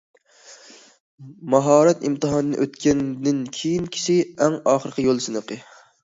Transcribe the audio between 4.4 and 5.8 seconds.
ئەڭ ئاخىرقى يول سىنىقى.